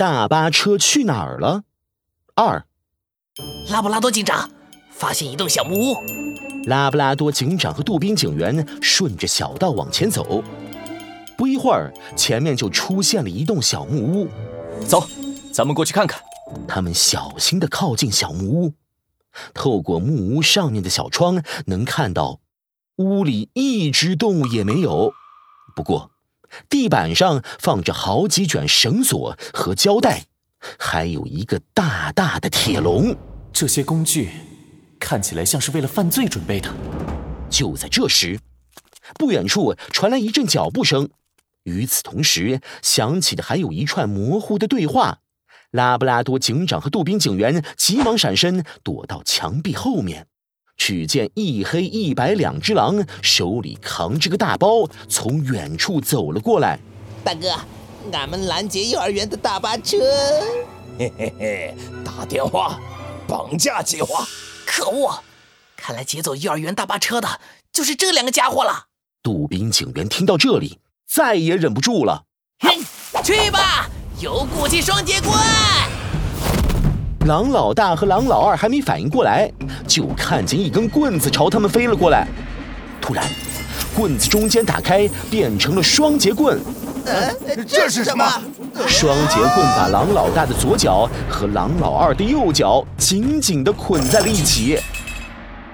[0.00, 1.64] 大巴车去哪儿了？
[2.34, 2.64] 二，
[3.70, 4.48] 拉布拉多警长
[4.90, 5.94] 发现一栋小木屋。
[6.64, 10.42] 拉布拉多警长和杜宾警员顺着小道往前走，
[11.36, 14.28] 不一会儿，前面就出现了一栋小木屋。
[14.86, 15.06] 走，
[15.52, 16.18] 咱们过去看看。
[16.66, 18.72] 他们小心地靠近小木屋，
[19.52, 22.40] 透过木屋上面的小窗，能看到
[22.96, 25.12] 屋里一只动物也没有。
[25.76, 26.10] 不过，
[26.68, 30.24] 地板上放着好几卷绳索和胶带，
[30.78, 33.16] 还有一个大大的铁笼。
[33.52, 34.30] 这些工具
[34.98, 36.72] 看起来像是为了犯罪准备的。
[37.48, 38.38] 就在这时，
[39.14, 41.08] 不远处传来一阵脚步声，
[41.64, 45.18] 与此同时，响起的还有一串模糊的对话。
[45.72, 50.26] 拉布拉多警长和杜宾警员急忙闪身，躲到墙壁后面。
[50.80, 56.80] 只见一黑一白两只狼手里扛着个大包，从远处走了过来。
[57.22, 57.54] 大哥，
[58.14, 59.98] 俺们拦截幼儿园的大巴车。
[60.98, 62.80] 嘿嘿嘿，打电话，
[63.28, 64.26] 绑架计划。
[64.64, 65.22] 可恶，
[65.76, 67.28] 看来劫走幼儿园大巴车的
[67.70, 68.86] 就是这两个家伙了。
[69.22, 72.24] 杜宾警员听到这里，再也忍不住了。
[72.60, 73.86] 哼，去吧，
[74.18, 75.34] 有骨气双截棍！
[77.26, 79.52] 狼老大和狼老二还没反应过来，
[79.90, 82.24] 就看见一根棍子朝他们飞了过来。
[83.00, 83.24] 突然，
[83.92, 86.60] 棍子中间打开，变成了双节棍。
[87.04, 87.34] 呃，
[87.66, 88.24] 这是什么？
[88.86, 94.78] 双节棍把狼老大的左脚和狼老二的右脚紧紧地捆在了一起。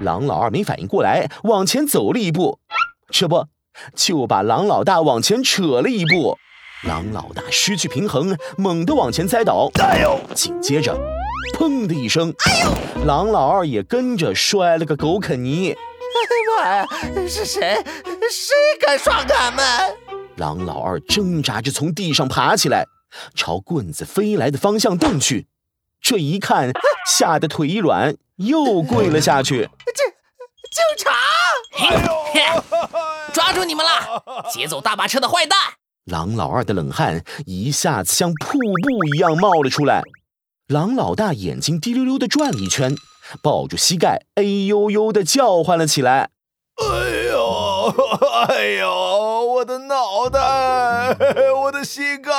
[0.00, 2.58] 狼老二没反应过来，往前走了一步，
[3.10, 3.46] 这不
[3.94, 6.38] 就把狼老大往前扯了一步。
[6.84, 9.70] 狼老大失去平衡，猛地往前栽倒。
[9.80, 10.18] 哎呦！
[10.34, 11.15] 紧接着。
[11.54, 13.04] 砰的一声，哎呦！
[13.04, 15.72] 狼老二也跟着摔了个狗啃泥。
[15.72, 16.86] 哎妈呀！
[17.28, 17.82] 是谁？
[18.30, 19.64] 谁敢撞俺们？
[20.36, 22.86] 狼老二挣扎着从地上爬起来，
[23.34, 25.46] 朝棍子飞来的方向瞪去。
[26.00, 26.72] 这一看，
[27.06, 29.68] 吓得腿一软，又跪了下去。
[29.94, 30.04] 警
[30.70, 31.12] 警察！
[31.78, 32.62] 哎呦！
[33.32, 34.22] 抓住你们了！
[34.52, 35.58] 劫走大巴车的坏蛋！
[36.06, 40.02] 狼老二的冷汗一下子像瀑布一样冒了出来。
[40.68, 42.96] 狼老大眼睛滴溜溜的转了一圈，
[43.40, 46.30] 抱住膝盖，哎呦呦的叫唤了起来
[46.82, 46.86] ：“哎
[47.30, 47.94] 呦，
[48.48, 48.90] 哎呦，
[49.46, 51.16] 我的脑袋，
[51.62, 52.32] 我的膝盖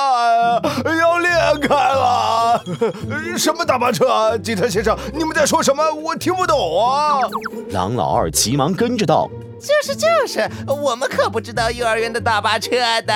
[1.00, 1.30] 要裂
[1.62, 2.62] 开了！
[3.40, 4.38] 什么大巴车？
[4.40, 5.90] 警察先生，你们在说什么？
[5.94, 7.22] 我听不懂啊！”
[7.72, 12.72] 狼老二急忙跟着道：“就是就是，我们可不知道幼儿园的大巴车
[13.04, 13.14] 的。”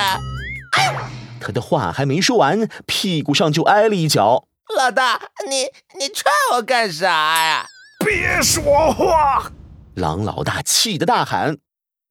[0.72, 0.92] 哎呦，
[1.38, 4.44] 他的话还没说完，屁股上就挨了一脚。
[4.76, 5.66] 老大，你
[5.98, 7.66] 你踹我干啥呀？
[8.04, 9.52] 别说话！
[9.94, 11.58] 狼老大气得大喊。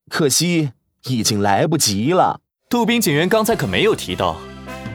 [0.09, 0.71] 可惜
[1.05, 2.41] 已经来不及了。
[2.69, 4.37] 杜宾警员刚才可没有提到，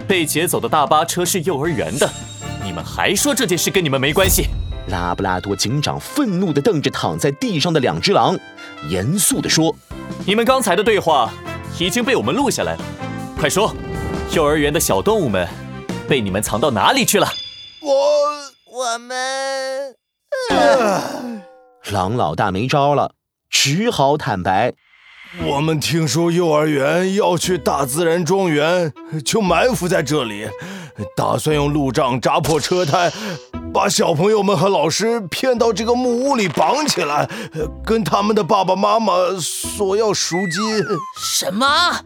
[0.07, 2.09] 被劫走的大巴车是幼儿园的。
[2.63, 4.47] 你们还说这件事跟你们没关系？
[4.89, 8.39] 拉布拉多警长愤怒地瞪着躺在地上的两只狼，
[8.89, 9.75] 严肃地说
[10.25, 11.33] ：“你们刚才的对话
[11.79, 12.85] 已经被我们录下来了。
[13.37, 13.75] 快说，
[14.33, 15.47] 幼儿园的小动物们
[16.09, 17.27] 被你们藏到哪里去了？”
[17.87, 17.95] 我
[18.73, 19.95] 我们，
[21.93, 23.13] 狼老大没招了，
[23.49, 24.73] 只好坦白。
[25.45, 28.93] 我们听说幼儿园要去大自然庄园，
[29.25, 30.49] 就埋伏在这里，
[31.17, 33.13] 打算用路障扎破车胎，
[33.73, 37.31] 把小朋友们和老师骗到这个木屋里绑起来，
[37.85, 40.85] 跟他们的爸爸妈妈索要赎金。
[41.17, 42.01] 什么？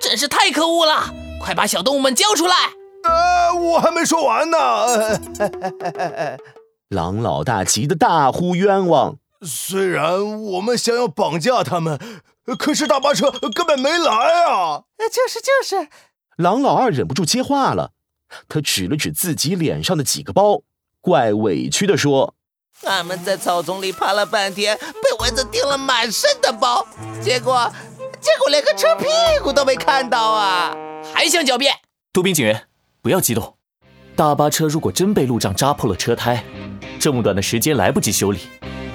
[0.00, 1.12] 真是太可恶了！
[1.44, 2.54] 快把小动物们交出来！
[3.04, 4.58] 呃，我还没说完呢。
[6.88, 9.16] 狼老大急得大呼冤枉。
[9.42, 11.98] 虽然我们想要绑架他们，
[12.58, 14.82] 可是大巴车根本没来啊！
[15.10, 15.88] 就是就是。
[16.36, 17.92] 狼老二忍不住接话了，
[18.48, 20.60] 他指了指自己脸上的几个包，
[21.00, 22.34] 怪委屈的说
[22.84, 26.86] ：“俺们在草丛里趴了半天，被蚊子叮了满身的包，
[27.22, 27.72] 结果
[28.20, 29.06] 结果连个车屁
[29.42, 30.74] 股都没看到啊！
[31.14, 31.74] 还想狡辩？
[32.12, 32.66] 杜宾警员。”
[33.02, 33.54] 不要激动，
[34.14, 36.44] 大巴车如果真被路障扎破了车胎，
[36.98, 38.40] 这么短的时间来不及修理，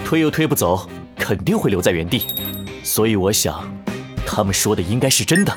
[0.05, 0.87] 推又推不走，
[1.17, 2.27] 肯定会留在原地。
[2.83, 3.67] 所以我想，
[4.23, 5.51] 他们说的应该是真的。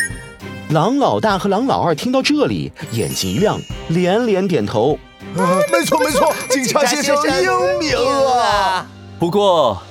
[0.71, 4.99] 狼老大和狼老二听到这里，眼睛一亮，连连点头。
[5.35, 8.87] 没错没错，警察先生英明啊！
[9.19, 9.83] 不过，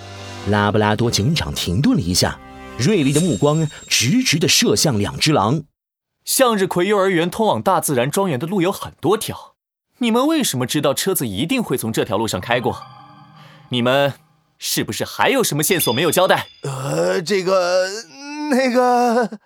[0.50, 2.40] 拉布拉多警长停顿了一下，
[2.80, 5.62] 锐利的目光直直地射向两只狼。
[6.28, 9.56] 向日葵幼儿园通往大自然庄园的路有很多条，
[10.00, 12.84] 你们为什么知道车子一定会从这条路上开过？
[13.70, 14.14] 你们
[14.58, 16.48] 是不是还有什么线索没有交代？
[16.64, 17.88] 呃，这个，
[18.52, 19.40] 那个，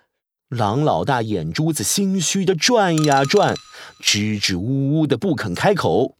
[0.48, 3.54] 狼老大眼珠子心虚的转呀转，
[4.00, 6.16] 支支吾吾的不肯开口。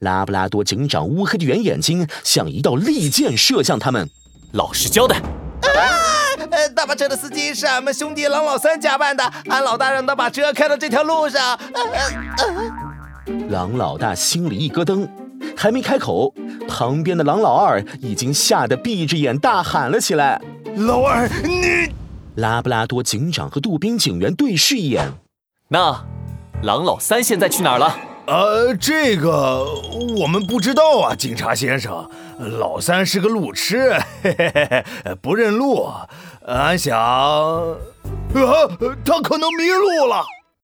[0.00, 4.10] 拉布拉多警长乌黑的圆眼睛像一道利箭射向他们。
[4.50, 5.22] 老实交代。
[6.50, 11.58] 呃， 大巴车的司机是俺们兄弟狼老三假扮的，俺老大让他把车开到这条路上。
[13.48, 15.08] 狼老大心里一咯噔，
[15.56, 16.32] 还没开口，
[16.66, 20.40] 旁边的狼老二已经吓得闭着眼大喊了起来
[20.76, 21.92] ：“老二，你！”
[22.36, 25.12] 拉布拉多警长和杜宾警员对视一眼，
[25.68, 26.04] 那
[26.62, 27.96] 狼老三现在去哪儿了？
[28.26, 29.64] 呃，这个
[30.18, 32.08] 我们不知道啊，警察先生。
[32.38, 34.84] 老三是个路痴，嘿嘿嘿嘿，
[35.20, 35.90] 不认路。
[36.48, 37.76] 俺想，啊，
[39.04, 40.24] 他可能迷路了。